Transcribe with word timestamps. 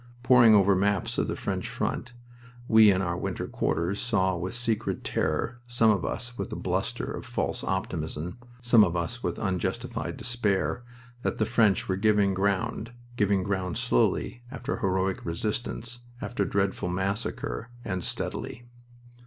Poring 0.23 0.55
over 0.55 0.75
maps 0.75 1.19
of 1.19 1.27
the 1.27 1.35
French 1.35 1.69
front, 1.69 2.13
we 2.67 2.89
in 2.89 3.03
our 3.03 3.15
winter 3.15 3.45
quarters 3.47 3.99
saw 4.01 4.35
with 4.35 4.55
secret 4.55 5.03
terror, 5.03 5.59
some 5.67 5.91
of 5.91 6.03
us 6.03 6.35
with 6.39 6.51
a 6.51 6.55
bluster 6.55 7.05
of 7.11 7.23
false 7.23 7.63
optimism, 7.63 8.39
some 8.63 8.83
of 8.83 8.95
us 8.95 9.21
with 9.21 9.37
unjustified 9.37 10.17
despair, 10.17 10.81
that 11.21 11.37
the 11.37 11.45
French 11.45 11.87
were 11.87 11.97
giving 11.97 12.33
ground, 12.33 12.93
giving 13.15 13.43
ground 13.43 13.77
slowly, 13.77 14.41
after 14.49 14.77
heroic 14.77 15.23
resistance, 15.23 15.99
after 16.19 16.45
dreadful 16.45 16.89
massacre, 16.89 17.69
and 17.85 18.03
steadily. 18.03 18.63